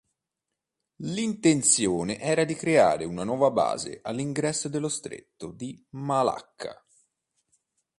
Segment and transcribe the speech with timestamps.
[1.03, 6.83] L'intenzione era di creare una nuova base all'ingresso dello stretto di Malacca.